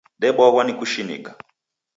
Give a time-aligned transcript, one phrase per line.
[0.21, 1.31] Debwaghwa ni kushinika!